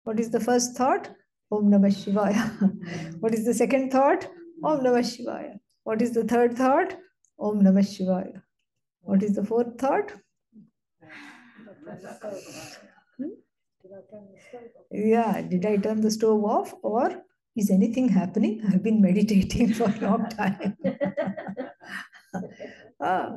What 0.05 0.21
is 0.21 0.31
the 0.31 0.41
first 0.41 0.77
thought? 0.77 1.11
Om 1.51 1.71
Namah 1.71 1.93
Shivaya. 1.93 3.19
what 3.21 3.35
is 3.35 3.45
the 3.45 3.55
second 3.55 3.91
thought? 3.91 4.29
Om 4.63 4.81
Namah 4.81 5.05
Shivaya. 5.11 5.59
What 5.85 6.03
is 6.03 6.13
the 6.13 6.25
third 6.25 6.57
thought? 6.57 6.97
Om 7.39 7.61
Namah 7.63 7.87
Shivaya. 7.93 8.43
What 9.01 9.23
is 9.23 9.35
the 9.35 9.45
fourth 9.45 9.79
thought? 9.79 10.13
Hmm? 13.17 13.29
Yeah, 14.91 15.43
did 15.43 15.67
I 15.67 15.77
turn 15.77 16.01
the 16.01 16.11
stove 16.11 16.45
off 16.45 16.75
or 16.83 17.23
is 17.57 17.71
anything 17.71 18.09
happening? 18.09 18.63
I've 18.69 18.83
been 18.83 19.01
meditating 19.01 19.75
for 19.75 19.85
a 19.85 20.01
long 20.01 20.29
time. 20.31 20.77
ah, 23.01 23.37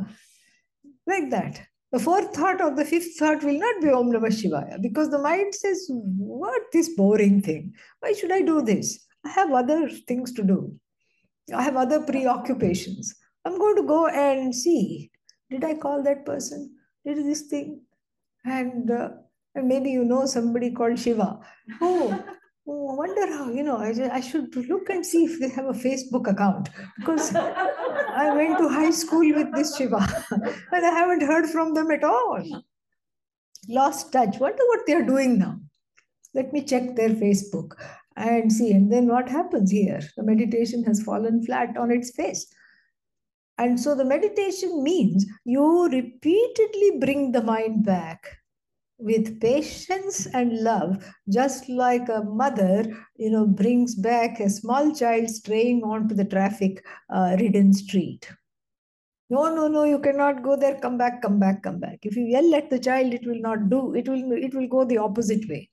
like 1.08 1.30
that. 1.30 1.62
The 1.92 2.00
fourth 2.00 2.34
thought 2.34 2.62
or 2.62 2.74
the 2.74 2.86
fifth 2.86 3.18
thought 3.18 3.44
will 3.44 3.60
not 3.60 3.82
be 3.82 3.90
Om 3.90 4.12
Namah 4.12 4.32
Shivaya 4.32 4.82
because 4.82 5.10
the 5.10 5.20
mind 5.20 5.54
says, 5.54 5.88
What 5.90 6.62
this 6.72 6.90
boring 6.96 7.42
thing? 7.42 7.74
Why 8.00 8.14
should 8.14 8.32
I 8.32 8.42
do 8.42 8.62
this? 8.62 9.06
I 9.26 9.30
have 9.30 9.52
other 9.52 9.90
things 9.90 10.32
to 10.34 10.44
do. 10.44 10.74
I 11.54 11.64
have 11.64 11.76
other 11.76 12.02
preoccupations. 12.02 13.14
I'm 13.44 13.58
going 13.58 13.76
to 13.76 13.84
go 13.84 14.08
and 14.08 14.56
see. 14.56 15.12
Did 15.50 15.66
I 15.66 15.74
call 15.74 16.02
that 16.04 16.26
person? 16.26 16.76
Did 17.06 17.26
this 17.26 17.42
thing? 17.42 17.82
And 18.46 18.90
uh, 18.90 19.10
and 19.56 19.68
maybe 19.68 19.90
you 19.90 20.04
know 20.04 20.26
somebody 20.26 20.72
called 20.72 21.00
Shiva. 21.00 21.40
Oh, 21.82 22.24
oh 22.68 22.90
I 22.92 22.96
wonder 22.96 23.28
how, 23.28 23.50
you 23.52 23.64
know, 23.64 23.78
I, 23.78 23.94
I 24.14 24.22
should 24.22 24.56
look 24.56 24.90
and 24.90 25.06
see 25.06 25.26
if 25.26 25.40
they 25.40 25.50
have 25.50 25.66
a 25.66 25.74
Facebook 25.74 26.30
account 26.30 26.70
because 26.98 27.36
I 27.36 28.34
went 28.36 28.58
to 28.60 28.70
high 28.70 28.92
school 28.92 29.28
with 29.34 29.54
this 29.54 29.76
Shiva 29.78 29.98
and 30.32 30.86
I 30.86 30.92
haven't 30.92 31.24
heard 31.24 31.48
from 31.48 31.74
them 31.74 31.92
at 31.92 32.04
all. 32.04 32.44
Lost 33.68 34.12
touch. 34.12 34.40
Wonder 34.40 34.64
what 34.68 34.82
they're 34.88 35.06
doing 35.06 35.38
now. 35.38 35.60
Let 36.34 36.54
me 36.54 36.64
check 36.64 36.96
their 36.96 37.10
Facebook 37.10 37.74
and 38.16 38.52
see. 38.52 38.72
And 38.72 38.92
then 38.92 39.08
what 39.08 39.30
happens 39.30 39.72
here? 39.72 40.02
The 40.16 40.24
meditation 40.24 40.84
has 40.86 41.04
fallen 41.04 41.44
flat 41.44 41.76
on 41.78 41.92
its 41.92 42.12
face. 42.16 42.48
And 43.58 43.80
so 43.80 43.94
the 43.94 44.06
meditation 44.06 44.84
means 44.84 45.26
you 45.46 45.88
repeatedly 45.90 46.98
bring 47.00 47.32
the 47.32 47.44
mind 47.44 47.86
back 47.86 48.41
with 49.02 49.40
patience 49.42 50.28
and 50.28 50.60
love, 50.60 51.04
just 51.30 51.68
like 51.70 52.08
a 52.10 52.24
mother, 52.24 52.86
you 53.18 53.30
know, 53.30 53.46
brings 53.46 53.96
back 53.96 54.40
a 54.40 54.50
small 54.50 54.94
child 54.94 55.30
straying 55.30 55.84
onto 55.84 56.16
the 56.16 56.26
traffic 56.26 56.86
uh, 57.10 57.36
ridden 57.40 57.74
street. 57.74 58.32
No, 59.30 59.54
no, 59.56 59.68
no, 59.68 59.86
you 59.86 60.00
cannot 60.00 60.44
go 60.44 60.56
there. 60.56 60.76
Come 60.80 60.98
back, 60.98 61.22
come 61.22 61.40
back, 61.40 61.64
come 61.64 61.80
back. 61.80 62.00
If 62.04 62.16
you 62.16 62.26
yell 62.26 62.54
at 62.54 62.70
the 62.70 62.80
child, 62.80 63.14
it 63.14 63.26
will 63.26 63.40
not 63.40 63.70
do. 63.70 63.94
It 63.96 64.08
will, 64.08 64.32
it 64.34 64.54
will 64.54 64.68
go 64.68 64.84
the 64.84 64.98
opposite 64.98 65.48
way. 65.50 65.70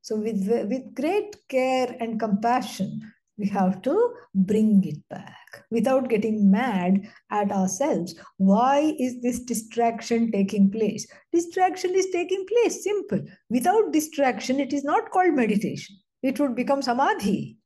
So 0.00 0.16
with, 0.16 0.46
with 0.48 0.94
great 0.94 1.36
care 1.48 1.96
and 2.00 2.18
compassion, 2.18 3.12
we 3.36 3.48
have 3.48 3.82
to 3.82 4.14
bring 4.34 4.84
it 4.84 4.98
back 5.08 5.64
without 5.70 6.08
getting 6.08 6.50
mad 6.50 7.08
at 7.30 7.50
ourselves. 7.50 8.14
Why 8.36 8.94
is 8.98 9.20
this 9.22 9.40
distraction 9.40 10.30
taking 10.30 10.70
place? 10.70 11.06
Distraction 11.32 11.94
is 11.94 12.08
taking 12.10 12.46
place, 12.46 12.84
simple. 12.84 13.20
Without 13.50 13.92
distraction, 13.92 14.60
it 14.60 14.72
is 14.72 14.84
not 14.84 15.10
called 15.10 15.34
meditation. 15.34 15.96
It 16.22 16.38
would 16.40 16.54
become 16.54 16.82
samadhi. 16.82 17.58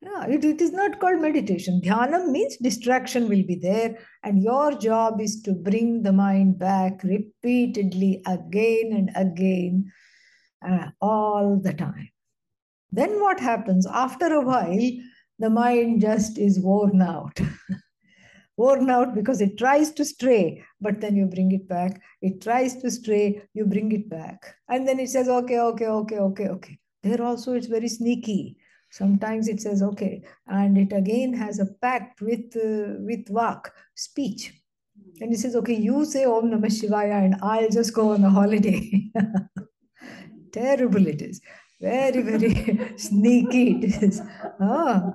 Yeah, 0.00 0.26
it, 0.26 0.44
it 0.44 0.60
is 0.60 0.72
not 0.72 1.00
called 1.00 1.20
meditation. 1.20 1.80
Dhyanam 1.82 2.30
means 2.30 2.56
distraction 2.58 3.28
will 3.28 3.42
be 3.42 3.54
there, 3.54 3.98
and 4.22 4.42
your 4.42 4.72
job 4.72 5.20
is 5.20 5.40
to 5.42 5.52
bring 5.52 6.02
the 6.02 6.12
mind 6.12 6.58
back 6.58 7.02
repeatedly 7.02 8.22
again 8.26 8.92
and 8.92 9.10
again, 9.14 9.90
uh, 10.66 10.90
all 11.00 11.58
the 11.62 11.72
time. 11.72 12.10
Then 12.94 13.20
what 13.20 13.40
happens? 13.40 13.86
After 13.86 14.26
a 14.26 14.40
while, 14.40 14.90
the 15.40 15.50
mind 15.50 16.00
just 16.00 16.38
is 16.38 16.60
worn 16.60 17.02
out. 17.02 17.40
worn 18.56 18.88
out 18.88 19.16
because 19.16 19.40
it 19.40 19.58
tries 19.58 19.90
to 19.94 20.04
stray, 20.04 20.62
but 20.80 21.00
then 21.00 21.16
you 21.16 21.26
bring 21.26 21.50
it 21.50 21.68
back. 21.68 22.00
It 22.22 22.40
tries 22.40 22.76
to 22.82 22.90
stray, 22.92 23.42
you 23.52 23.66
bring 23.66 23.90
it 23.90 24.08
back. 24.08 24.54
And 24.68 24.86
then 24.86 25.00
it 25.00 25.08
says, 25.08 25.28
okay, 25.28 25.58
okay, 25.58 25.88
okay, 25.88 26.18
okay, 26.18 26.48
okay. 26.48 26.78
There 27.02 27.20
also 27.20 27.54
it's 27.54 27.66
very 27.66 27.88
sneaky. 27.88 28.58
Sometimes 28.92 29.48
it 29.48 29.60
says, 29.60 29.82
okay, 29.82 30.22
and 30.46 30.78
it 30.78 30.92
again 30.92 31.34
has 31.34 31.58
a 31.58 31.66
pact 31.66 32.20
with, 32.20 32.56
uh, 32.56 32.94
with 33.00 33.26
Vak, 33.26 33.70
speech. 33.96 34.52
And 35.20 35.32
it 35.32 35.38
says, 35.40 35.56
okay, 35.56 35.74
you 35.74 36.04
say 36.04 36.26
Om 36.26 36.52
Namah 36.52 36.66
Shivaya 36.66 37.24
and 37.24 37.34
I'll 37.42 37.70
just 37.70 37.92
go 37.92 38.12
on 38.12 38.22
a 38.22 38.30
holiday. 38.30 39.10
Terrible 40.52 41.08
it 41.08 41.22
is. 41.22 41.40
Very, 41.84 42.22
very 42.22 42.94
sneaky 43.08 43.64
it 43.72 44.02
is. 44.02 44.22
Ah. 44.60 45.12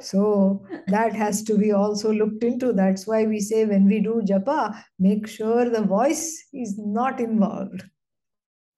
So 0.00 0.64
that 0.86 1.12
has 1.14 1.42
to 1.48 1.58
be 1.58 1.72
also 1.72 2.12
looked 2.12 2.42
into. 2.42 2.72
That's 2.72 3.06
why 3.06 3.24
we 3.26 3.40
say 3.40 3.64
when 3.66 3.86
we 3.86 4.00
do 4.00 4.22
japa, 4.24 4.82
make 4.98 5.26
sure 5.26 5.68
the 5.68 5.82
voice 5.82 6.24
is 6.54 6.78
not 6.78 7.20
involved. 7.20 7.82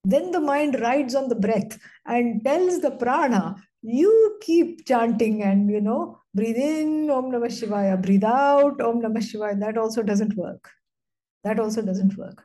Then 0.05 0.33
the 0.33 0.41
mind 0.41 0.81
rides 0.81 1.15
on 1.15 1.29
the 1.29 1.37
breath 1.37 1.79
and 2.07 2.43
tells 2.45 2.81
the 2.81 2.91
prana, 2.91 3.57
you 3.83 4.39
keep 4.41 4.85
chanting 4.87 5.43
and, 5.43 5.71
you 5.71 5.81
know, 5.81 6.19
breathe 6.35 6.57
in 6.57 7.11
Om 7.11 7.31
Namah 7.31 7.53
Shivaya, 7.59 8.01
breathe 8.03 8.25
out 8.25 8.81
Om 8.81 9.01
Namah 9.03 9.23
Shivaya. 9.29 9.61
That 9.61 9.77
also 9.77 10.03
doesn't 10.03 10.37
work. 10.37 10.69
That 11.45 11.61
also 11.61 11.83
doesn't 11.83 12.17
work. 12.17 12.45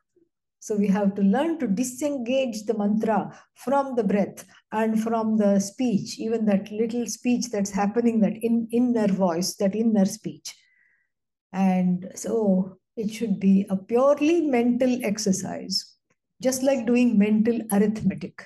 So 0.59 0.75
we 0.75 0.87
have 0.87 1.15
to 1.15 1.21
learn 1.21 1.59
to 1.59 1.67
disengage 1.67 2.63
the 2.63 2.77
mantra 2.77 3.31
from 3.55 3.95
the 3.95 4.03
breath 4.03 4.43
and 4.71 5.01
from 5.01 5.37
the 5.37 5.59
speech, 5.59 6.19
even 6.19 6.45
that 6.45 6.71
little 6.71 7.05
speech 7.05 7.49
that's 7.51 7.69
happening, 7.69 8.19
that 8.21 8.37
in, 8.41 8.67
inner 8.71 9.07
voice, 9.07 9.55
that 9.55 9.75
inner 9.75 10.05
speech. 10.05 10.55
And 11.53 12.11
so 12.15 12.77
it 12.95 13.13
should 13.13 13.39
be 13.39 13.65
a 13.69 13.77
purely 13.77 14.41
mental 14.41 14.99
exercise, 15.05 15.95
just 16.41 16.63
like 16.63 16.85
doing 16.85 17.17
mental 17.17 17.61
arithmetic, 17.71 18.43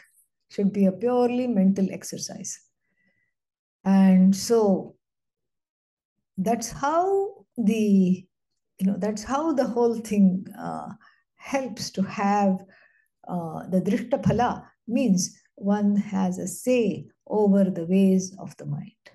should 0.49 0.73
be 0.73 0.85
a 0.85 0.91
purely 0.91 1.47
mental 1.47 1.87
exercise. 1.91 2.59
And 3.83 4.35
so 4.35 4.95
that's 6.37 6.71
how 6.71 7.45
the, 7.57 8.25
you 8.79 8.85
know, 8.85 8.97
that's 8.97 9.23
how 9.23 9.53
the 9.53 9.65
whole 9.65 9.95
thing 9.95 10.45
uh, 10.59 10.89
helps 11.41 11.89
to 11.91 12.01
have 12.03 12.63
uh, 13.27 13.67
the 13.69 13.81
drishta 13.81 14.21
phala 14.21 14.63
means 14.87 15.37
one 15.55 15.95
has 15.95 16.37
a 16.37 16.47
say 16.47 17.07
over 17.27 17.63
the 17.63 17.85
ways 17.85 18.35
of 18.39 18.55
the 18.57 18.65
mind. 18.65 19.05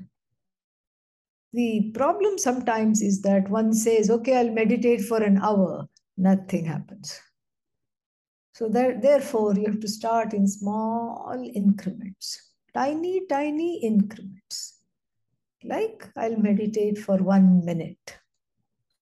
The 1.52 1.90
problem 1.94 2.38
sometimes 2.38 3.00
is 3.00 3.22
that 3.22 3.48
one 3.48 3.72
says, 3.72 4.10
okay, 4.10 4.36
I'll 4.36 4.50
meditate 4.52 5.02
for 5.02 5.22
an 5.22 5.38
hour, 5.38 5.88
nothing 6.16 6.66
happens. 6.66 7.18
So 8.54 8.68
therefore, 8.68 9.54
you 9.54 9.66
have 9.66 9.80
to 9.80 9.88
start 9.88 10.32
in 10.32 10.46
small 10.48 11.32
increments, 11.54 12.52
tiny, 12.74 13.26
tiny 13.26 13.80
increments. 13.82 14.80
Like 15.62 16.08
I'll 16.16 16.38
meditate 16.38 16.98
for 16.98 17.18
one 17.18 17.64
minute 17.64 18.18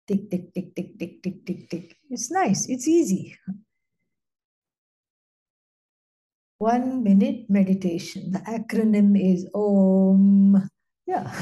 tick, 0.07 0.31
tick, 0.31 0.55
tick, 0.55 0.75
tick, 0.75 0.99
tick, 0.99 1.23
tick, 1.23 1.47
tick, 1.47 1.71
tick. 1.71 1.97
It's 2.11 2.31
nice. 2.31 2.69
It's 2.69 2.89
easy. 2.89 3.37
One 6.59 7.03
minute 7.03 7.49
meditation. 7.49 8.33
The 8.33 8.39
acronym 8.41 9.21
is 9.21 9.49
OM. 9.55 10.69
Yeah. 11.07 11.29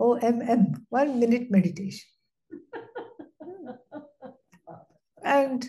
OMM. 0.00 0.84
One 0.88 1.20
minute 1.20 1.50
meditation. 1.50 2.08
and 5.24 5.68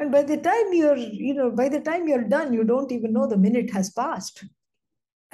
and 0.00 0.10
by 0.10 0.22
the 0.22 0.36
time 0.36 0.72
you're, 0.72 0.96
you 0.96 1.34
know, 1.34 1.50
by 1.50 1.68
the 1.68 1.80
time 1.80 2.08
you're 2.08 2.28
done, 2.28 2.52
you 2.52 2.64
don't 2.64 2.90
even 2.90 3.12
know 3.12 3.28
the 3.28 3.36
minute 3.36 3.70
has 3.70 3.90
passed. 3.90 4.44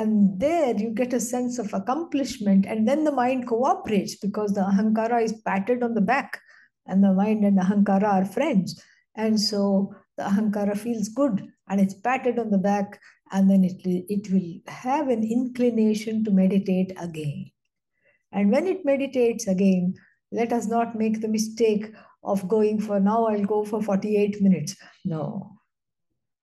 And 0.01 0.41
there 0.41 0.75
you 0.75 0.95
get 0.95 1.13
a 1.13 1.21
sense 1.21 1.59
of 1.59 1.75
accomplishment. 1.75 2.65
And 2.65 2.89
then 2.89 3.05
the 3.05 3.13
mind 3.13 3.47
cooperates 3.47 4.17
because 4.17 4.55
the 4.55 4.63
ahankara 4.63 5.23
is 5.23 5.35
patted 5.45 5.83
on 5.83 5.93
the 5.93 6.01
back 6.01 6.41
and 6.87 7.05
the 7.05 7.13
mind 7.13 7.45
and 7.45 7.59
the 7.59 7.63
ahankara 7.63 8.05
are 8.05 8.25
friends. 8.25 8.83
And 9.15 9.39
so 9.39 9.95
the 10.17 10.23
ahankara 10.23 10.79
feels 10.79 11.11
good 11.11 11.47
and 11.69 11.83
it's 11.83 11.93
patted 11.93 12.39
on 12.39 12.49
the 12.49 12.57
back 12.57 12.99
and 13.31 13.51
then 13.51 13.63
it, 13.63 13.83
it 13.85 14.33
will 14.33 14.73
have 14.73 15.09
an 15.09 15.23
inclination 15.23 16.25
to 16.25 16.31
meditate 16.31 16.93
again. 16.99 17.51
And 18.33 18.51
when 18.51 18.67
it 18.67 18.87
meditates 18.87 19.49
again, 19.49 19.97
let 20.33 20.51
us 20.51 20.67
not 20.67 20.97
make 20.97 21.21
the 21.21 21.29
mistake 21.29 21.93
of 22.25 22.49
going 22.49 22.81
for 22.81 23.01
now 23.01 23.27
I'll 23.27 23.45
go 23.45 23.67
for 23.67 23.83
48 23.83 24.41
minutes. 24.41 24.77
No. 25.05 25.59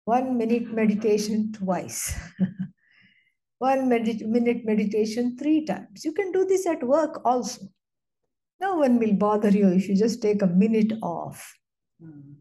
One 0.04 0.38
minute 0.38 0.72
meditation 0.72 1.50
twice. 1.50 2.16
one 3.60 3.90
minute 3.90 4.64
meditation 4.64 5.36
three 5.36 5.66
times. 5.66 6.02
You 6.02 6.12
can 6.12 6.32
do 6.32 6.46
this 6.46 6.66
at 6.66 6.82
work 6.82 7.20
also. 7.26 7.66
No 8.58 8.76
one 8.76 8.98
will 8.98 9.12
bother 9.12 9.50
you 9.50 9.68
if 9.68 9.86
you 9.86 9.94
just 9.94 10.22
take 10.22 10.40
a 10.40 10.46
minute 10.46 10.94
off. 11.02 11.54
Mm. 12.02 12.36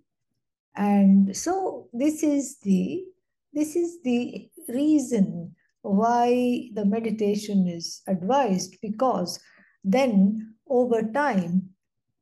And 0.76 1.36
so 1.36 1.90
this 1.92 2.24
is 2.24 2.60
the 2.60 3.04
this 3.52 3.76
is 3.76 4.02
the 4.04 4.50
reason 4.70 5.56
why 5.82 6.70
the 6.74 6.86
meditation 6.86 7.68
is 7.68 8.02
advised 8.08 8.78
because 8.82 9.42
then 9.84 10.56
over 10.70 11.04
time 11.04 11.70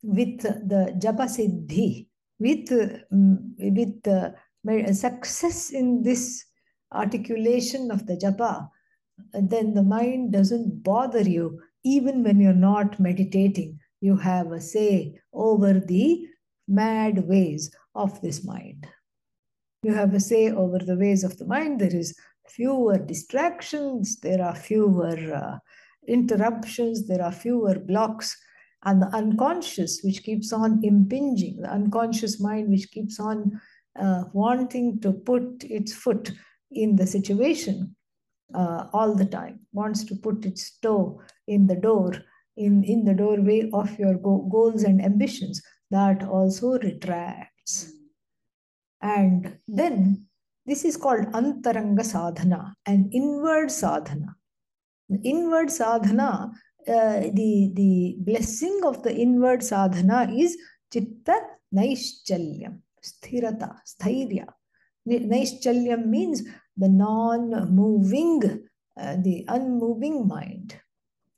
with 0.01 0.41
the 0.41 0.95
japa 0.97 1.27
siddhi 1.29 2.07
with 2.39 2.71
um, 3.11 3.53
with 3.59 4.01
the 4.03 4.33
success 4.93 5.69
in 5.69 6.01
this 6.01 6.45
articulation 6.91 7.91
of 7.91 8.07
the 8.07 8.17
japa 8.17 8.69
then 9.33 9.73
the 9.73 9.83
mind 9.83 10.31
doesn't 10.31 10.83
bother 10.83 11.21
you 11.21 11.61
even 11.83 12.23
when 12.23 12.39
you're 12.39 12.53
not 12.53 12.99
meditating. 12.99 13.79
You 14.01 14.17
have 14.17 14.51
a 14.51 14.61
say 14.61 15.19
over 15.33 15.79
the 15.79 16.27
mad 16.67 17.27
ways 17.27 17.71
of 17.95 18.21
this 18.21 18.45
mind. 18.45 18.87
You 19.83 19.93
have 19.93 20.13
a 20.13 20.19
say 20.19 20.51
over 20.51 20.79
the 20.79 20.97
ways 20.97 21.23
of 21.23 21.37
the 21.37 21.45
mind. 21.45 21.79
There 21.79 21.95
is 21.95 22.15
fewer 22.47 22.97
distractions, 22.97 24.19
there 24.19 24.43
are 24.43 24.55
fewer 24.55 25.33
uh, 25.33 25.57
interruptions, 26.07 27.07
there 27.07 27.23
are 27.23 27.31
fewer 27.31 27.79
blocks. 27.79 28.35
And 28.83 29.01
the 29.01 29.07
unconscious, 29.07 30.01
which 30.03 30.23
keeps 30.23 30.53
on 30.53 30.81
impinging, 30.83 31.61
the 31.61 31.69
unconscious 31.69 32.39
mind, 32.39 32.69
which 32.69 32.91
keeps 32.91 33.19
on 33.19 33.59
uh, 33.99 34.25
wanting 34.33 34.99
to 35.01 35.11
put 35.11 35.63
its 35.63 35.93
foot 35.93 36.31
in 36.71 36.95
the 36.95 37.07
situation, 37.07 37.95
uh, 38.53 38.87
all 38.93 39.13
the 39.13 39.25
time, 39.25 39.59
wants 39.73 40.03
to 40.05 40.15
put 40.15 40.45
its 40.45 40.77
toe 40.79 41.21
in 41.47 41.67
the 41.67 41.75
door, 41.75 42.13
in, 42.55 42.83
in 42.83 43.05
the 43.05 43.13
doorway 43.13 43.69
of 43.73 43.97
your 43.99 44.15
go 44.15 44.47
goals 44.51 44.83
and 44.83 45.01
ambitions, 45.01 45.61
that 45.91 46.23
also 46.23 46.77
retracts. 46.79 47.91
And 49.01 49.57
then 49.67 50.27
this 50.65 50.83
is 50.83 50.97
called 50.97 51.27
antaranga 51.27 52.03
sadhana, 52.03 52.75
an 52.85 53.09
inward 53.13 53.71
sadhana. 53.71 54.35
The 55.09 55.19
inward 55.23 55.71
sadhana, 55.71 56.51
uh, 56.87 57.19
the, 57.19 57.71
the 57.73 58.15
blessing 58.19 58.81
of 58.83 59.03
the 59.03 59.15
inward 59.15 59.63
sadhana 59.63 60.29
is 60.33 60.57
chitta 60.91 61.39
naischalyam, 61.73 62.79
sthirata, 63.01 63.77
sthairya. 63.85 64.47
Naischalyam 65.07 66.07
means 66.07 66.43
the 66.77 66.89
non-moving, 66.89 68.67
uh, 68.99 69.15
the 69.23 69.45
unmoving 69.47 70.27
mind. 70.27 70.79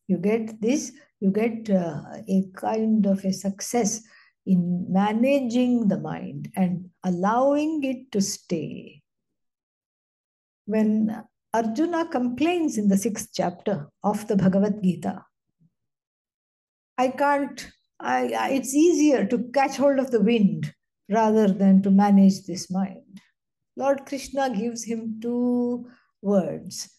You 0.08 0.18
get 0.18 0.62
this, 0.62 0.92
you 1.20 1.32
get 1.32 1.70
uh, 1.70 2.02
a 2.28 2.44
kind 2.56 3.06
of 3.06 3.24
a 3.24 3.32
success 3.32 4.02
in 4.46 4.86
managing 4.90 5.88
the 5.88 6.00
mind 6.00 6.52
and 6.56 6.90
allowing 7.04 7.84
it 7.84 8.12
to 8.12 8.22
stay. 8.22 9.02
When 10.66 11.24
Arjuna 11.54 12.08
complains 12.10 12.78
in 12.78 12.90
the 12.90 12.98
sixth 12.98 13.30
chapter 13.34 13.88
of 14.04 14.28
the 14.28 14.36
Bhagavad 14.36 14.82
Gita, 14.84 15.24
I 16.98 17.10
can't, 17.10 17.72
I, 18.00 18.52
it's 18.52 18.74
easier 18.74 19.26
to 19.26 19.50
catch 19.54 19.78
hold 19.78 20.00
of 20.00 20.12
the 20.12 20.22
wind 20.22 20.74
rather 21.10 21.48
than 21.48 21.82
to 21.84 21.92
manage 21.92 22.46
this 22.46 22.70
mind. 22.70 22.99
Lord 23.76 24.06
Krishna 24.06 24.50
gives 24.50 24.84
him 24.84 25.20
two 25.22 25.90
words 26.22 26.90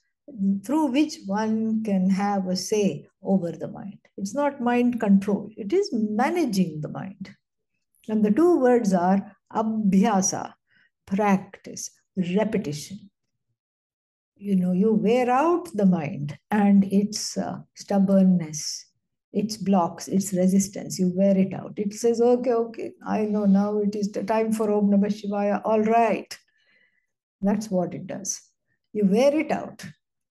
through 0.65 0.87
which 0.93 1.19
one 1.27 1.83
can 1.83 2.09
have 2.11 2.47
a 2.47 2.57
say 2.57 3.07
over 3.23 3.53
the 3.53 3.69
mind. 3.69 3.99
It's 4.17 4.35
not 4.35 4.61
mind 4.61 5.01
control, 5.01 5.51
it 5.57 5.73
is 5.73 5.91
managing 5.93 6.81
the 6.81 6.89
mind. 6.89 7.35
And 8.09 8.25
the 8.25 8.31
two 8.31 8.59
words 8.59 8.93
are 8.93 9.37
abhyasa, 9.53 10.53
practice, 11.07 11.91
repetition. 12.17 13.11
You 14.37 14.57
know, 14.57 14.73
you 14.73 14.95
wear 14.95 15.29
out 15.31 15.69
the 15.75 15.85
mind 15.87 16.39
and 16.51 16.85
its 16.85 17.37
uh, 17.37 17.59
stubbornness, 17.75 18.87
its 19.33 19.57
blocks, 19.59 20.09
its 20.09 20.33
resistance. 20.33 20.99
You 20.99 21.13
wear 21.15 21.37
it 21.37 21.53
out. 21.53 21.75
It 21.77 21.93
says, 21.93 22.21
okay, 22.21 22.53
okay, 22.53 22.93
I 23.07 23.27
know 23.27 23.45
now 23.45 23.79
it 23.79 23.95
is 23.95 24.11
the 24.11 24.25
time 24.25 24.53
for 24.53 24.73
Om 24.73 24.91
Namah 24.91 25.13
Shivaya. 25.13 25.61
All 25.65 25.83
right. 25.83 26.37
That's 27.41 27.71
what 27.71 27.95
it 27.95 28.07
does. 28.07 28.41
You 28.93 29.07
wear 29.07 29.35
it 29.39 29.51
out. 29.51 29.85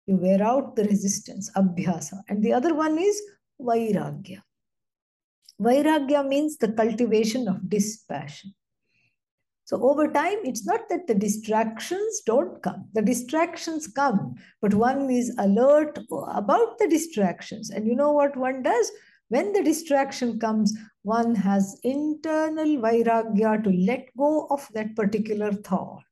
You 0.05 0.17
wear 0.17 0.41
out 0.43 0.75
the 0.75 0.85
resistance, 0.85 1.51
abhyasa. 1.55 2.21
And 2.29 2.43
the 2.43 2.53
other 2.53 2.73
one 2.73 2.97
is 2.97 3.21
vairagya. 3.61 4.41
Vairagya 5.61 6.27
means 6.27 6.57
the 6.57 6.71
cultivation 6.71 7.47
of 7.47 7.69
dispassion. 7.69 8.53
So 9.65 9.83
over 9.83 10.11
time, 10.11 10.39
it's 10.45 10.65
not 10.65 10.89
that 10.89 11.05
the 11.05 11.13
distractions 11.13 12.21
don't 12.25 12.61
come. 12.63 12.87
The 12.93 13.03
distractions 13.03 13.85
come, 13.87 14.33
but 14.63 14.73
one 14.73 15.11
is 15.11 15.35
alert 15.37 15.99
about 16.09 16.79
the 16.79 16.87
distractions. 16.87 17.69
And 17.69 17.85
you 17.85 17.95
know 17.95 18.11
what 18.11 18.35
one 18.35 18.63
does? 18.63 18.91
When 19.27 19.53
the 19.53 19.61
distraction 19.61 20.39
comes, 20.39 20.75
one 21.03 21.35
has 21.35 21.79
internal 21.83 22.77
vairagya 22.77 23.63
to 23.63 23.69
let 23.69 24.07
go 24.17 24.47
of 24.49 24.67
that 24.73 24.95
particular 24.95 25.53
thought. 25.53 26.03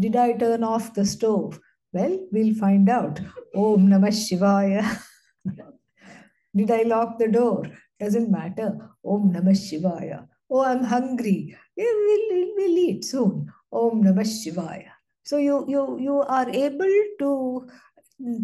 Did 0.00 0.16
I 0.16 0.32
turn 0.32 0.64
off 0.64 0.94
the 0.94 1.04
stove? 1.04 1.60
Well, 1.92 2.26
we'll 2.32 2.54
find 2.54 2.88
out. 2.88 3.20
Om 3.54 3.88
Namah 3.88 4.14
Shivaya. 4.20 4.98
Did 6.56 6.70
I 6.70 6.82
lock 6.82 7.18
the 7.18 7.28
door? 7.28 7.64
Doesn't 7.98 8.30
matter. 8.30 8.78
Om 9.04 9.32
Namah 9.34 9.58
Shivaya. 9.64 10.26
Oh, 10.50 10.64
I'm 10.64 10.84
hungry. 10.84 11.54
We'll, 11.76 12.54
we'll 12.56 12.78
eat 12.78 13.04
soon. 13.04 13.52
Om 13.70 14.02
Namah 14.02 14.24
Shivaya. 14.24 14.88
So 15.22 15.36
you, 15.36 15.66
you, 15.68 15.98
you 16.00 16.20
are 16.22 16.48
able 16.48 16.96
to, 17.18 17.68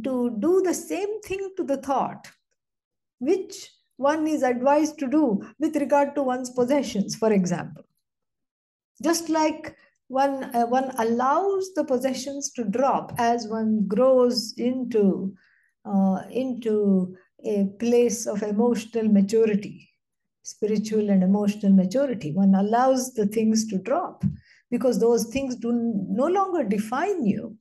to 0.04 0.36
do 0.38 0.62
the 0.62 0.74
same 0.74 1.20
thing 1.22 1.52
to 1.56 1.64
the 1.64 1.78
thought, 1.78 2.28
which 3.18 3.70
one 3.96 4.26
is 4.26 4.42
advised 4.42 4.98
to 4.98 5.08
do 5.08 5.42
with 5.58 5.74
regard 5.76 6.14
to 6.16 6.22
one's 6.22 6.50
possessions, 6.50 7.16
for 7.16 7.32
example. 7.32 7.84
Just 9.02 9.30
like 9.30 9.74
one, 10.08 10.44
uh, 10.54 10.66
one 10.66 10.92
allows 10.98 11.72
the 11.74 11.84
possessions 11.84 12.50
to 12.52 12.64
drop 12.64 13.12
as 13.18 13.48
one 13.48 13.86
grows 13.86 14.54
into, 14.56 15.34
uh, 15.84 16.22
into 16.30 17.16
a 17.44 17.64
place 17.78 18.26
of 18.26 18.42
emotional 18.42 19.08
maturity 19.08 19.90
spiritual 20.46 21.10
and 21.10 21.24
emotional 21.24 21.72
maturity. 21.72 22.30
One 22.30 22.54
allows 22.54 23.14
the 23.14 23.26
things 23.26 23.66
to 23.66 23.78
drop 23.78 24.24
because 24.70 25.00
those 25.00 25.24
things 25.26 25.56
do 25.56 25.72
no 26.08 26.26
longer 26.26 26.62
define 26.62 27.26
you. 27.26 27.56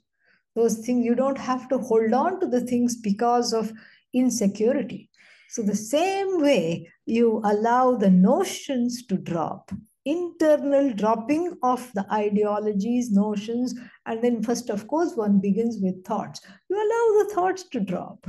Those 0.55 0.77
things, 0.77 1.03
you 1.03 1.15
don't 1.15 1.37
have 1.37 1.67
to 1.69 1.79
hold 1.79 2.13
on 2.13 2.39
to 2.41 2.47
the 2.47 2.61
things 2.61 2.95
because 2.95 3.53
of 3.53 3.73
insecurity. 4.13 5.09
So, 5.49 5.63
the 5.63 5.75
same 5.75 6.41
way 6.41 6.91
you 7.07 7.41
allow 7.43 7.95
the 7.95 8.11
notions 8.11 9.03
to 9.07 9.17
drop, 9.17 9.71
internal 10.05 10.93
dropping 10.93 11.57
of 11.63 11.91
the 11.93 12.05
ideologies, 12.11 13.11
notions, 13.11 13.73
and 14.05 14.23
then, 14.23 14.43
first, 14.43 14.69
of 14.69 14.87
course, 14.87 15.15
one 15.15 15.39
begins 15.39 15.79
with 15.81 16.05
thoughts. 16.05 16.41
You 16.69 16.77
allow 16.77 17.23
the 17.23 17.33
thoughts 17.33 17.63
to 17.69 17.79
drop. 17.79 18.25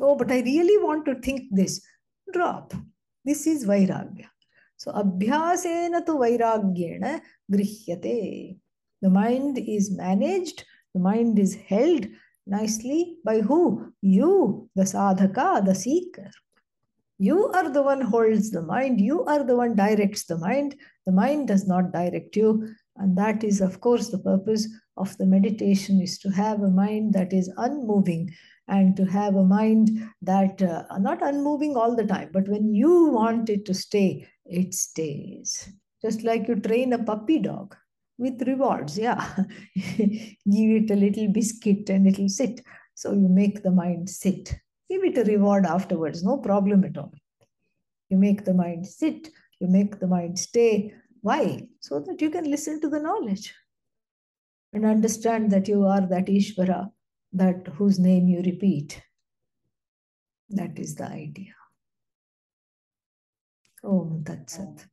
Oh, 0.00 0.16
but 0.16 0.30
I 0.30 0.40
really 0.40 0.82
want 0.84 1.06
to 1.06 1.14
think 1.16 1.44
this. 1.50 1.80
Drop. 2.32 2.74
This 3.24 3.46
is 3.46 3.66
Vairagya. 3.66 4.26
So 4.76 4.92
Abhyasena 4.92 6.04
tu 6.04 6.18
Vairagyena 6.18 7.20
Grihyate. 7.50 8.58
The 9.00 9.10
mind 9.10 9.58
is 9.58 9.90
managed, 9.90 10.64
the 10.94 11.00
mind 11.00 11.38
is 11.38 11.54
held 11.54 12.06
nicely 12.46 13.16
by 13.24 13.40
who? 13.40 13.92
You, 14.00 14.68
the 14.74 14.82
sadhaka, 14.82 15.64
the 15.64 15.74
seeker. 15.74 16.30
You 17.18 17.48
are 17.48 17.70
the 17.70 17.82
one 17.82 18.00
holds 18.00 18.50
the 18.50 18.62
mind. 18.62 19.00
You 19.00 19.24
are 19.24 19.44
the 19.44 19.56
one 19.56 19.76
directs 19.76 20.24
the 20.24 20.38
mind. 20.38 20.74
The 21.06 21.12
mind 21.12 21.48
does 21.48 21.66
not 21.66 21.92
direct 21.92 22.36
you. 22.36 22.74
And 22.96 23.16
that 23.16 23.44
is, 23.44 23.60
of 23.60 23.80
course, 23.80 24.08
the 24.08 24.18
purpose 24.18 24.68
of 24.96 25.16
the 25.18 25.26
meditation 25.26 26.00
is 26.00 26.18
to 26.18 26.30
have 26.30 26.62
a 26.62 26.70
mind 26.70 27.14
that 27.14 27.32
is 27.32 27.52
unmoving, 27.56 28.34
and 28.68 28.96
to 28.96 29.04
have 29.04 29.34
a 29.34 29.44
mind 29.44 29.90
that 30.22 30.62
uh, 30.62 30.84
not 30.98 31.22
unmoving 31.22 31.76
all 31.76 31.96
the 31.96 32.06
time, 32.06 32.30
but 32.32 32.48
when 32.48 32.72
you 32.74 33.06
want 33.08 33.50
it 33.50 33.64
to 33.66 33.74
stay, 33.74 34.26
it 34.44 34.74
stays. 34.74 35.68
Just 36.00 36.22
like 36.22 36.48
you 36.48 36.56
train 36.56 36.92
a 36.92 37.02
puppy 37.02 37.38
dog 37.38 37.76
with 38.18 38.42
rewards, 38.46 38.98
yeah. 38.98 39.34
Give 39.74 40.36
it 40.46 40.90
a 40.90 40.96
little 40.96 41.28
biscuit 41.28 41.90
and 41.90 42.06
it'll 42.06 42.28
sit. 42.28 42.60
So 42.94 43.12
you 43.12 43.28
make 43.28 43.62
the 43.62 43.70
mind 43.70 44.10
sit. 44.10 44.54
Give 44.92 45.04
it 45.04 45.16
a 45.16 45.24
reward 45.24 45.64
afterwards, 45.64 46.22
no 46.22 46.36
problem 46.36 46.84
at 46.84 46.98
all. 46.98 47.14
You 48.10 48.18
make 48.18 48.44
the 48.44 48.52
mind 48.52 48.86
sit, 48.86 49.30
you 49.58 49.66
make 49.66 49.98
the 49.98 50.06
mind 50.06 50.38
stay. 50.38 50.92
Why? 51.22 51.66
So 51.80 52.00
that 52.00 52.20
you 52.20 52.28
can 52.28 52.44
listen 52.44 52.78
to 52.82 52.90
the 52.90 53.00
knowledge 53.00 53.54
and 54.74 54.84
understand 54.84 55.50
that 55.52 55.66
you 55.66 55.86
are 55.86 56.06
that 56.08 56.26
Ishvara 56.26 56.90
that 57.32 57.68
whose 57.68 57.98
name 57.98 58.28
you 58.28 58.42
repeat. 58.42 59.02
That 60.50 60.78
is 60.78 60.94
the 60.96 61.06
idea. 61.06 61.54
Om 63.82 64.22
Tat 64.26 64.50
Sat. 64.50 64.91